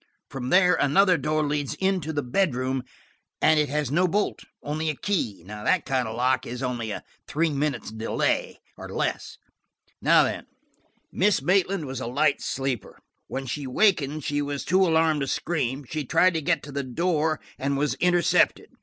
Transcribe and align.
From 0.31 0.49
there 0.49 0.73
another 0.73 1.15
door 1.15 1.43
leads 1.45 1.75
into 1.75 2.11
the 2.11 2.23
bedroom, 2.23 2.81
and 3.39 3.59
it 3.59 3.69
has 3.69 3.91
no 3.91 4.07
bolt–only 4.07 4.89
a 4.89 4.95
key. 4.95 5.43
That 5.43 5.85
kind 5.85 6.07
of 6.07 6.15
a 6.15 6.17
lock 6.17 6.47
is 6.47 6.63
only 6.63 6.89
a 6.89 7.03
three 7.27 7.51
minutes 7.51 7.91
delay, 7.91 8.59
or 8.77 8.89
less. 8.89 9.37
Now 10.01 10.23
then, 10.23 10.47
Miss 11.11 11.43
Maitland 11.43 11.85
was 11.85 11.99
a 11.99 12.07
light 12.07 12.41
sleeper. 12.41 12.97
When 13.27 13.45
she 13.45 13.67
wakened 13.67 14.23
she 14.23 14.41
was 14.41 14.65
too 14.65 14.81
alarmed 14.87 15.21
to 15.21 15.27
scream; 15.27 15.85
she 15.87 16.03
tried 16.03 16.33
to 16.33 16.41
get 16.41 16.63
to 16.63 16.71
the 16.71 16.81
door 16.83 17.39
and 17.59 17.77
was 17.77 17.93
intercepted. 17.99 18.69